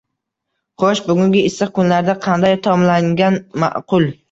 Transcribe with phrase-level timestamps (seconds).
[0.83, 4.13] Xoʻsh, bugungi issiq kunlarda qanday taomlangan maʼqul?